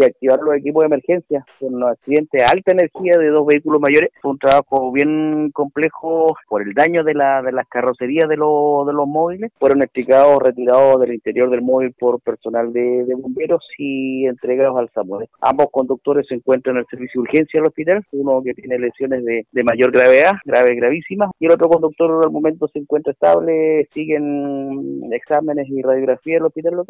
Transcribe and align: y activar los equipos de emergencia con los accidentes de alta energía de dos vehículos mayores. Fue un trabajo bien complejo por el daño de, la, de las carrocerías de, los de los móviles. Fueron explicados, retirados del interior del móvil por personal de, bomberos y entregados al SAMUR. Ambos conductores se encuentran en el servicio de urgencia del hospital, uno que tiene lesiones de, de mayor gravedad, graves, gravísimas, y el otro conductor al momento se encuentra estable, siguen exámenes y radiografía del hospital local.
y 0.00 0.04
activar 0.04 0.40
los 0.40 0.56
equipos 0.56 0.82
de 0.82 0.86
emergencia 0.86 1.44
con 1.58 1.78
los 1.78 1.90
accidentes 1.90 2.40
de 2.40 2.44
alta 2.44 2.72
energía 2.72 3.18
de 3.18 3.28
dos 3.28 3.46
vehículos 3.46 3.80
mayores. 3.80 4.10
Fue 4.22 4.30
un 4.30 4.38
trabajo 4.38 4.90
bien 4.92 5.50
complejo 5.52 6.34
por 6.48 6.62
el 6.62 6.72
daño 6.72 7.04
de, 7.04 7.14
la, 7.14 7.42
de 7.42 7.52
las 7.52 7.68
carrocerías 7.68 8.28
de, 8.28 8.36
los 8.36 8.86
de 8.86 8.92
los 8.92 9.06
móviles. 9.06 9.52
Fueron 9.58 9.82
explicados, 9.82 10.38
retirados 10.42 11.00
del 11.00 11.14
interior 11.14 11.50
del 11.50 11.62
móvil 11.62 11.92
por 11.98 12.20
personal 12.20 12.72
de, 12.72 13.04
bomberos 13.20 13.66
y 13.76 14.26
entregados 14.26 14.78
al 14.78 14.88
SAMUR. 14.94 15.28
Ambos 15.40 15.66
conductores 15.70 16.26
se 16.28 16.34
encuentran 16.34 16.76
en 16.76 16.80
el 16.80 16.86
servicio 16.86 17.20
de 17.20 17.28
urgencia 17.28 17.60
del 17.60 17.66
hospital, 17.66 18.06
uno 18.12 18.42
que 18.42 18.54
tiene 18.54 18.78
lesiones 18.78 19.24
de, 19.24 19.46
de 19.52 19.64
mayor 19.64 19.92
gravedad, 19.92 20.32
graves, 20.44 20.76
gravísimas, 20.76 21.30
y 21.38 21.46
el 21.46 21.52
otro 21.52 21.68
conductor 21.68 22.24
al 22.24 22.32
momento 22.32 22.68
se 22.68 22.78
encuentra 22.78 23.12
estable, 23.12 23.88
siguen 23.92 25.12
exámenes 25.12 25.68
y 25.68 25.82
radiografía 25.82 26.34
del 26.36 26.46
hospital 26.46 26.74
local. 26.74 26.86